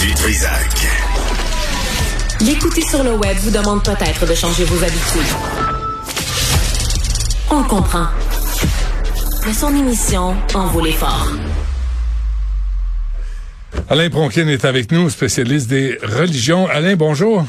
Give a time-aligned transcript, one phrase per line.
[0.00, 0.88] Du Trisac.
[2.40, 5.34] L'écouter sur le web vous demande peut-être de changer vos habitudes.
[7.50, 8.06] On le comprend.
[9.46, 11.28] Mais son émission en vaut l'effort.
[13.88, 16.66] Alain Pronkin est avec nous, spécialiste des religions.
[16.66, 17.44] Alain, bonjour.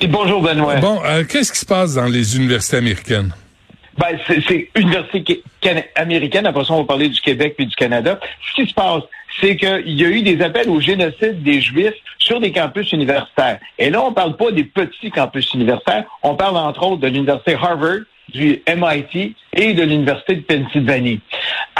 [0.00, 0.76] Et bonjour Benoît.
[0.76, 3.32] Bon, euh, qu'est-ce qui se passe dans les universités américaines?
[3.98, 5.42] Ben, c'est université
[5.94, 6.46] américaine.
[6.46, 8.18] Après ça, on va parler du Québec puis du Canada.
[8.48, 9.02] Ce qui se passe,
[9.40, 13.58] c'est qu'il y a eu des appels au génocide des Juifs sur des campus universitaires.
[13.78, 16.04] Et là, on parle pas des petits campus universitaires.
[16.22, 18.00] On parle entre autres de l'université Harvard,
[18.32, 21.20] du MIT et de l'Université de Pennsylvanie.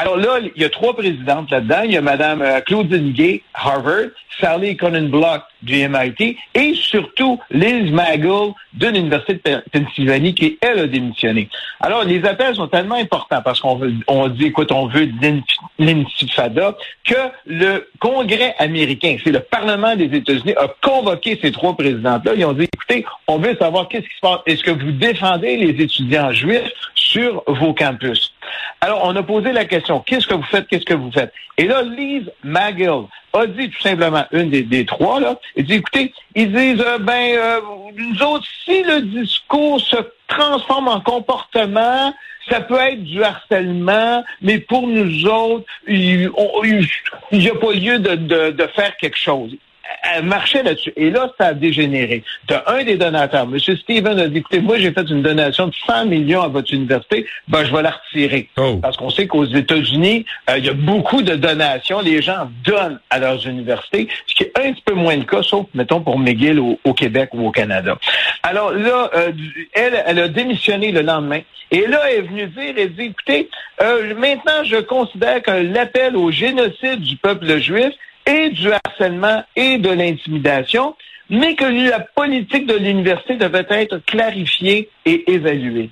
[0.01, 1.83] Alors là, il y a trois présidentes là-dedans.
[1.85, 4.09] Il y a Mme euh, Claudine Gay, Harvard,
[4.41, 10.87] Sally Block du MIT et surtout Liz Magel de l'Université de Pennsylvanie qui, elle, a
[10.87, 11.51] démissionné.
[11.81, 15.07] Alors, les appels sont tellement importants parce qu'on on dit, écoute, on veut
[15.79, 17.15] l'intifada que
[17.45, 22.33] le Congrès américain, c'est le Parlement des États-Unis, a convoqué ces trois présidentes-là.
[22.37, 24.41] Ils ont dit, écoutez, on veut savoir qu'est-ce qui se passe.
[24.47, 28.33] Est-ce que vous défendez les étudiants juifs sur vos campus?
[28.81, 31.33] Alors, on a posé la question, qu'est-ce que vous faites, qu'est-ce que vous faites?
[31.59, 36.13] Et là, Liz Magill a dit tout simplement, une des, trois, là, elle dit, écoutez,
[36.35, 37.61] ils disent, euh, ben, euh,
[37.97, 39.97] nous autres, si le discours se
[40.29, 42.15] transforme en comportement,
[42.49, 46.31] ça peut être du harcèlement, mais pour nous autres, il
[47.33, 49.55] n'y a pas lieu de, de faire quelque chose
[50.15, 50.93] elle marchait là-dessus.
[50.97, 52.23] Et là, ça a dégénéré.
[52.47, 53.59] Tu as un des donateurs, M.
[53.59, 57.27] Steven, a dit, écoutez, moi, j'ai fait une donation de 100 millions à votre université,
[57.49, 58.49] ben, je vais la retirer.
[58.57, 58.79] Oh.
[58.83, 62.01] Parce qu'on sait qu'aux États-Unis, euh, il y a beaucoup de donations.
[62.01, 65.43] Les gens donnent à leurs universités, ce qui est un petit peu moins le cas,
[65.43, 67.97] sauf, mettons, pour McGill au, Québec ou au Canada.
[68.43, 69.33] Alors là, euh,
[69.73, 71.41] elle, elle a démissionné le lendemain.
[71.71, 73.49] Et là, elle est venue dire, elle dit, écoutez,
[73.81, 77.93] euh, maintenant, je considère que l'appel au génocide du peuple juif
[78.27, 80.95] et du harcèlement et de l'intimidation,
[81.29, 85.91] mais que la politique de l'université devait être clarifiée et évaluée.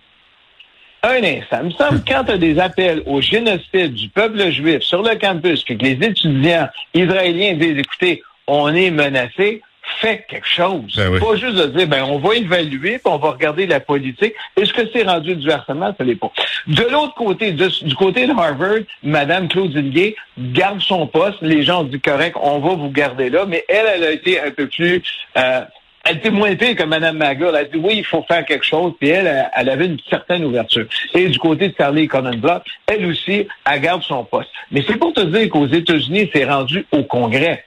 [1.02, 1.58] Un instant.
[1.62, 5.62] Il me semble quand tu des appels au génocide du peuple juif sur le campus,
[5.62, 9.62] que les étudiants israéliens disent, écoutez, on est menacé,
[10.00, 10.94] fait quelque chose.
[10.96, 14.34] Ben pas juste de dire, ben, on va évaluer, puis on va regarder la politique.
[14.56, 15.94] Est-ce que c'est rendu du harcèlement?
[15.96, 16.32] Ça l'est pas.
[16.66, 21.38] De l'autre côté, du côté de Harvard, Mme Claudine Gay garde son poste.
[21.42, 24.40] Les gens ont dit, correct, on va vous garder là, mais elle, elle a été
[24.40, 25.02] un peu plus...
[25.36, 25.60] Euh,
[26.04, 27.48] elle était moins pire que Mme Maga.
[27.50, 28.94] Elle a dit oui, il faut faire quelque chose.
[28.98, 30.86] Puis elle, elle avait une certaine ouverture.
[31.14, 34.48] Et du côté de Charlie Block, elle aussi, elle garde son poste.
[34.70, 37.64] Mais c'est pour te dire qu'aux États-Unis, c'est rendu au Congrès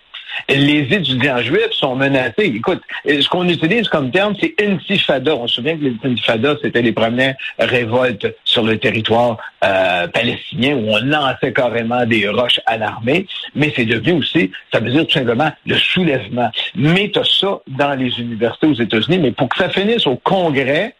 [0.49, 2.51] les étudiants juifs sont menacés.
[2.55, 5.35] Écoute, ce qu'on utilise comme terme, c'est intifada.
[5.35, 10.75] On se souvient que les intifadas, c'était les premières révoltes sur le territoire euh, palestinien
[10.75, 13.25] où on lançait carrément des roches à l'armée.
[13.55, 16.49] Mais c'est devenu aussi, ça veut dire tout simplement le soulèvement.
[16.75, 19.19] Mais tu ça dans les universités aux États-Unis.
[19.19, 20.95] Mais pour que ça finisse au Congrès,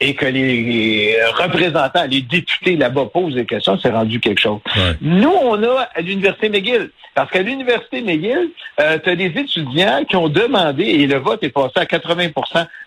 [0.00, 4.60] et que les représentants, les députés là-bas posent des questions, c'est rendu quelque chose.
[5.00, 10.04] Nous, on a à l'Université McGill, parce qu'à l'Université McGill, euh, tu as des étudiants
[10.04, 12.28] qui ont demandé, et le vote est passé à 80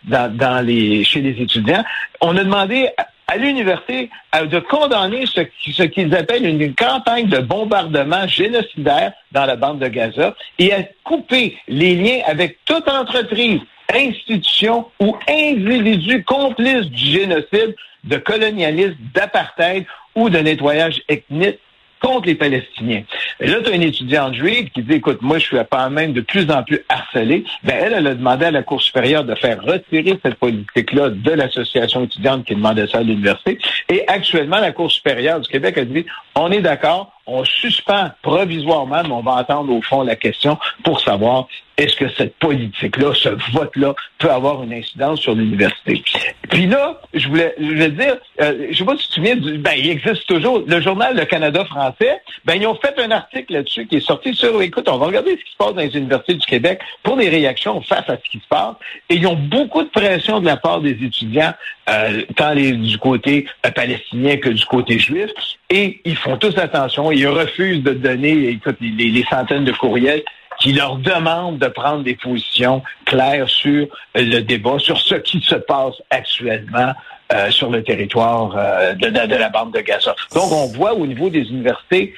[0.04, 1.84] dans, dans les, chez les étudiants,
[2.22, 2.90] on a demandé
[3.30, 5.42] à l'université euh, de condamner ce,
[5.72, 10.84] ce qu'ils appellent une campagne de bombardement génocidaire dans la bande de Gaza et à
[11.04, 13.62] couper les liens avec toute entreprise
[13.94, 19.86] institutions ou individus complices du génocide, de colonialisme, d'apartheid
[20.16, 21.60] ou de nettoyage ethnique
[22.02, 23.04] contre les Palestiniens.
[23.40, 26.14] Et là, tu as une étudiante juive qui dit, écoute, moi, je suis pas même
[26.14, 27.44] de plus en plus harcelée.
[27.64, 31.32] Ben, elle, elle a demandé à la Cour supérieure de faire retirer cette politique-là de
[31.32, 33.60] l'association étudiante qui demandait ça à l'université.
[33.90, 36.06] Et actuellement, la Cour supérieure du Québec a dit,
[36.36, 41.00] on est d'accord, on suspend provisoirement, mais on va entendre au fond la question pour
[41.00, 41.48] savoir
[41.80, 46.04] est-ce que cette politique-là, ce vote-là, peut avoir une incidence sur l'université.
[46.50, 49.36] Puis là, je voulais, je voulais dire, euh, je sais pas si tu te souviens,
[49.38, 53.12] du, ben, il existe toujours, le journal Le Canada français, ben, ils ont fait un
[53.12, 55.82] article là-dessus qui est sorti sur, écoute, on va regarder ce qui se passe dans
[55.82, 58.76] les universités du Québec pour des réactions face à ce qui se passe.
[59.10, 61.54] Et ils ont beaucoup de pression de la part des étudiants,
[61.90, 65.32] euh, tant les, du côté euh, palestinien que du côté juif.
[65.70, 70.24] Et ils font tous attention, ils refusent de donner, écoute, les centaines de courriels
[70.60, 75.56] qui leur demande de prendre des positions claires sur le débat, sur ce qui se
[75.56, 76.94] passe actuellement
[77.34, 80.16] euh, sur le territoire euh, de, la bande de Gaza.
[80.34, 82.14] Donc, on voit au niveau des universités,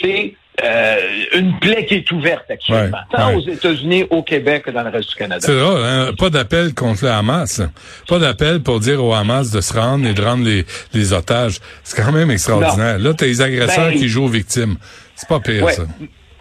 [0.00, 0.96] c'est euh,
[1.34, 5.10] une plaie qui est ouverte actuellement, tant aux États-Unis, au Québec que dans le reste
[5.10, 5.40] du Canada.
[5.40, 6.12] C'est drôle, hein?
[6.16, 7.62] pas d'appel contre le Hamas.
[8.08, 11.58] Pas d'appel pour dire au Hamas de se rendre et de rendre les, otages.
[11.82, 12.98] C'est quand même extraordinaire.
[12.98, 14.76] Là, tu as les agresseurs ben, qui jouent aux victimes.
[15.16, 15.82] C'est pas pire, ça.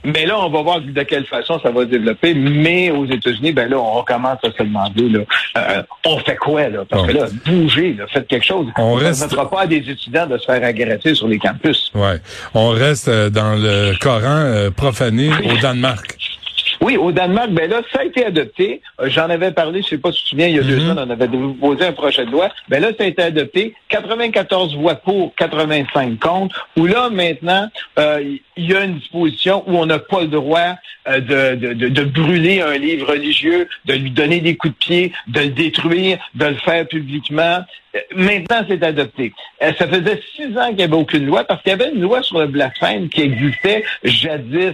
[0.03, 2.33] Mais là, on va voir de quelle façon ça va se développer.
[2.33, 5.19] Mais aux États-Unis, ben là, on commence à se demander, là,
[5.57, 6.83] euh, on fait quoi, là?
[6.89, 8.67] Parce que là, bougez, là, faites quelque chose.
[8.77, 9.35] On ne reste...
[9.35, 11.91] pas à des étudiants de se faire agresser sur les campus.
[11.93, 12.19] Ouais.
[12.53, 16.17] On reste euh, dans le Coran euh, profané au Danemark.
[16.81, 18.81] Oui, au Danemark, ben là, ça a été adopté.
[18.99, 20.79] Euh, j'en avais parlé, je sais pas si tu te souviens, il y a deux
[20.79, 20.97] mhm.
[20.97, 22.49] ans, on avait déposé un projet de loi.
[22.69, 23.75] Ben là, ça a été adopté.
[23.89, 26.67] 94 voix pour, 85 contre.
[26.77, 27.69] Où là, maintenant,
[27.99, 30.75] euh, il y a une disposition où on n'a pas le droit
[31.07, 31.19] euh,
[31.55, 35.41] de, de, de, brûler un livre religieux, de lui donner des coups de pied, de
[35.41, 37.59] le détruire, de le faire publiquement.
[38.15, 39.33] Maintenant, c'est adopté.
[39.59, 42.23] Ça faisait six ans qu'il n'y avait aucune loi parce qu'il y avait une loi
[42.23, 44.73] sur le blasphème qui existait jadis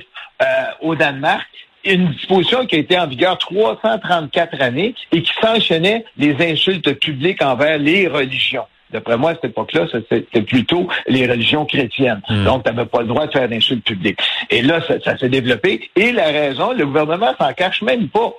[0.82, 1.48] au Danemark
[1.96, 7.42] une disposition qui a été en vigueur 334 années et qui sanctionnait les insultes publiques
[7.42, 8.66] envers les religions.
[8.92, 12.22] D'après moi, à cette époque-là, c'était plutôt les religions chrétiennes.
[12.30, 12.46] Hmm.
[12.46, 14.20] Donc, tu n'avais pas le droit de faire d'insultes publiques.
[14.50, 15.90] Et là, ça, s'est développé.
[15.96, 18.32] Et la raison, le gouvernement s'en cache même pas.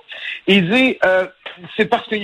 [0.47, 1.27] Il dit, euh,
[1.77, 2.15] c'est parce que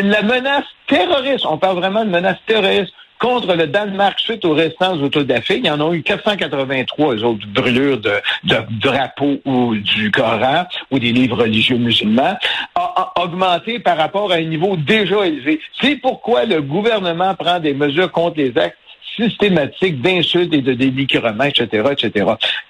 [0.00, 2.92] la menace terroriste, on parle vraiment de menace terroriste
[3.24, 5.56] contre le Danemark suite aux restants autodafés.
[5.56, 8.12] Il y en a eu 483 autres brûlures de,
[8.44, 12.36] de drapeaux ou du Coran ou des livres religieux musulmans,
[12.74, 15.58] a, augmenté par rapport à un niveau déjà élevé.
[15.80, 18.76] C'est pourquoi le gouvernement prend des mesures contre les actes
[19.16, 22.26] systématiques d'insultes et de dénigrement, etc., etc.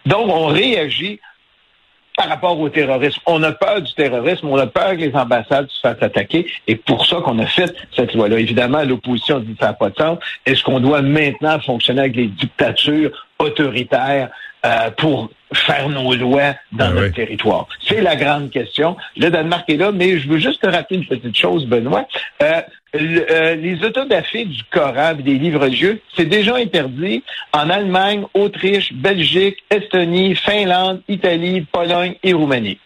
[0.06, 1.18] Donc, on réagit
[2.16, 3.20] par rapport au terrorisme.
[3.26, 6.76] On a peur du terrorisme, on a peur que les ambassades se fassent attaquer, et
[6.76, 8.38] pour ça qu'on a fait cette loi-là.
[8.38, 10.18] Évidemment, l'opposition dit ça n'a pas de sens.
[10.46, 14.30] Est-ce qu'on doit maintenant fonctionner avec les dictatures autoritaires
[14.64, 17.68] euh, pour faire nos lois dans ben notre territoire?
[17.86, 18.96] C'est la grande question.
[19.16, 22.06] Le Danemark est là, mais je veux juste te rappeler une petite chose, Benoît.
[22.42, 22.62] Euh,
[22.96, 29.58] euh, les autodafés du Coran, des livres religieux, c'est déjà interdit en Allemagne, Autriche, Belgique,
[29.70, 32.78] Estonie, Finlande, Italie, Pologne et Roumanie.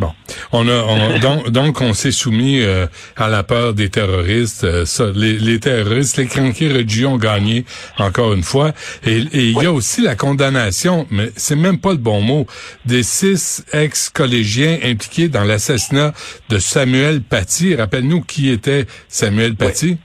[0.00, 0.12] Bon,
[0.52, 2.86] on a donc, donc, on s'est soumis euh,
[3.16, 4.64] à la peur des terroristes.
[4.64, 7.66] Euh, ça, les, les, terroristes, les cranqués religieux ont gagné
[7.98, 8.72] encore une fois.
[9.06, 12.46] Et il y a aussi la condamnation, mais c'est même pas le bon mot,
[12.86, 16.14] des six ex-collégiens impliqués dans l'assassinat
[16.48, 17.74] de Samuel Paty.
[17.74, 19.98] Rappelle-nous qui était Samuel Paty.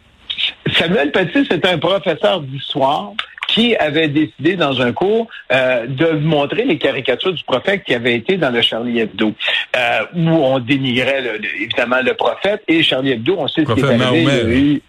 [0.77, 3.13] Samuel Paty, c'est un professeur d'histoire
[3.55, 8.15] qui avait décidé dans un cours euh, de montrer les caricatures du prophète qui avaient
[8.15, 9.33] été dans le Charlie Hebdo,
[9.75, 11.23] euh, où on dénigrait
[11.61, 12.61] évidemment le prophète.
[12.67, 14.81] Et Charlie Hebdo, on sait ce qui est arrivé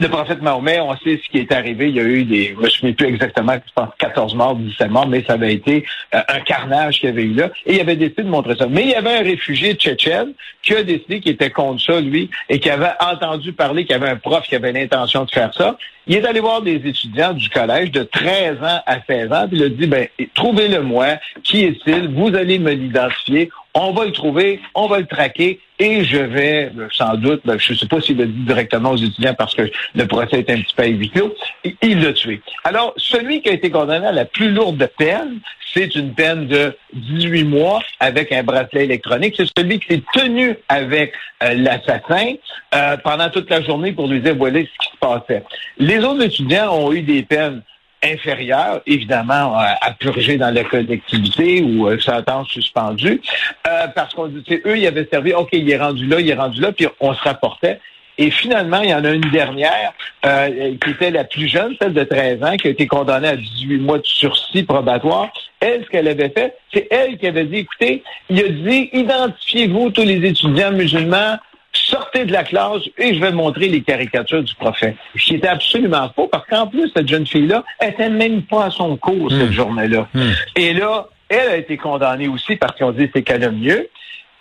[0.00, 1.88] le prophète Mahomet, on sait ce qui est arrivé.
[1.88, 4.90] Il y a eu des, je me souviens plus exactement, je pense 14 morts, 17
[4.90, 7.50] morts, mais ça avait été euh, un carnage qu'il y avait eu là.
[7.66, 8.66] Et il avait décidé de montrer ça.
[8.66, 10.32] Mais il y avait un réfugié tchétchène
[10.62, 14.00] qui a décidé qu'il était contre ça, lui, et qui avait entendu parler qu'il y
[14.00, 15.76] avait un prof qui avait l'intention de faire ça.
[16.06, 19.58] Il est allé voir des étudiants du collège de 13 ans à 16 ans, puis
[19.58, 22.08] il a dit, ben, trouvez-le moi, qui est-il?
[22.08, 26.70] Vous allez me l'identifier on va le trouver, on va le traquer et je vais,
[26.78, 29.54] euh, sans doute, ben, je ne sais pas s'il l'a dit directement aux étudiants parce
[29.54, 31.34] que le procès est un petit peu à huis clos,
[31.82, 32.40] il l'a tué.
[32.62, 35.40] Alors, celui qui a été condamné à la plus lourde peine,
[35.74, 39.34] c'est une peine de 18 mois avec un bracelet électronique.
[39.36, 41.12] C'est celui qui s'est tenu avec
[41.42, 42.34] euh, l'assassin
[42.74, 45.42] euh, pendant toute la journée pour lui dire, voilà ce qui se passait.
[45.78, 47.62] Les autres étudiants ont eu des peines
[48.04, 53.20] inférieure, évidemment, à, purger dans la collectivité ou euh, sentence suspendue,
[53.66, 56.34] euh, parce qu'on dit, eux, ils avaient servi, OK, il est rendu là, il est
[56.34, 57.80] rendu là, puis on se rapportait.
[58.16, 59.92] Et finalement, il y en a une dernière
[60.24, 63.36] euh, qui était la plus jeune, celle de 13 ans, qui a été condamnée à
[63.36, 65.32] 18 mois de sursis probatoire.
[65.58, 69.90] Elle, ce qu'elle avait fait, c'est elle qui avait dit, écoutez, il a dit, identifiez-vous
[69.90, 71.38] tous les étudiants musulmans
[71.76, 74.96] sortez de la classe et je vais montrer les caricatures du prophète.
[75.16, 78.70] Ce qui était absolument faux, parce qu'en plus, cette jeune fille-là était même pas à
[78.70, 79.52] son cours cette hmm.
[79.52, 80.08] journée-là.
[80.14, 80.30] Hmm.
[80.56, 83.88] Et là, elle a été condamnée aussi parce qu'ils ont dit c'est mieux.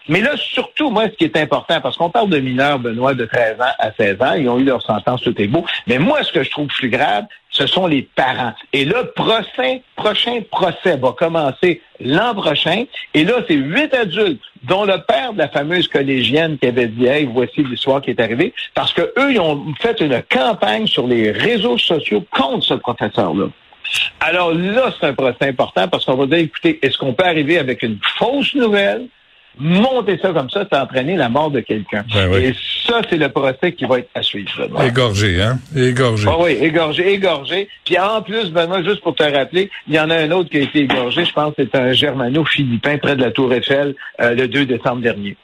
[0.09, 3.25] Mais là, surtout, moi, ce qui est important, parce qu'on parle de mineurs, Benoît, de
[3.25, 5.65] 13 ans à 16 ans, ils ont eu leur sentence, tout est beau.
[5.87, 8.53] Mais moi, ce que je trouve plus grave, ce sont les parents.
[8.73, 12.83] Et là, prochain, prochain procès va commencer l'an prochain.
[13.13, 17.05] Et là, c'est huit adultes, dont le père de la fameuse collégienne qui avait dit,
[17.05, 21.07] hey, voici l'histoire qui est arrivée, parce que eux, ils ont fait une campagne sur
[21.07, 23.45] les réseaux sociaux contre ce professeur-là.
[24.19, 27.57] Alors là, c'est un procès important parce qu'on va dire, écoutez, est-ce qu'on peut arriver
[27.57, 29.07] avec une fausse nouvelle?
[29.57, 32.03] Monter ça comme ça, c'est entraîner la mort de quelqu'un.
[32.13, 32.53] Ben Et
[32.87, 34.67] ça, c'est le procès qui va être à suivre.
[34.83, 35.59] Égorgé, hein?
[35.75, 36.27] Égorgé.
[36.29, 37.67] Ah oui, égorgé, égorgé.
[37.85, 40.57] Puis en plus, Benoît, juste pour te rappeler, il y en a un autre qui
[40.57, 44.33] a été égorgé, je pense que c'est un germano-philippin près de la Tour Eiffel euh,
[44.33, 45.37] le 2 décembre dernier.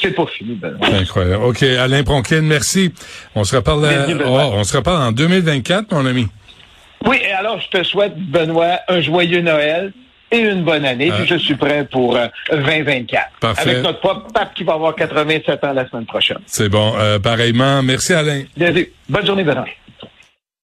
[0.00, 0.86] C'est pas fini, Benoît.
[0.86, 1.44] Incroyable.
[1.44, 2.92] OK, Alain Pronkin, merci.
[3.34, 3.88] On se reparle,
[4.24, 6.28] oh, on se reparle en 2024, mon ami.
[7.04, 9.92] Oui, et alors je te souhaite, Benoît, un joyeux Noël
[10.30, 11.10] et une bonne année.
[11.10, 12.16] Puis je suis prêt pour
[12.50, 13.30] 2024.
[13.40, 13.70] Parfait.
[13.70, 16.38] Avec notre propre pape qui va avoir 87 ans la semaine prochaine.
[16.46, 16.94] C'est bon.
[17.22, 17.82] pareillement.
[17.82, 18.42] Merci Alain.
[19.08, 19.66] Bonne journée, Bernard.